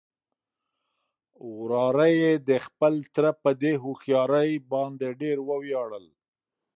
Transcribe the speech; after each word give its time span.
وراره 1.55 2.07
يې 2.19 2.31
د 2.49 2.51
خپل 2.65 2.93
تره 3.13 3.31
په 3.43 3.51
دې 3.61 3.73
هوښيارۍ 3.83 4.51
باندې 4.71 5.07
ډېر 5.21 5.37
ووياړل. 5.49 6.05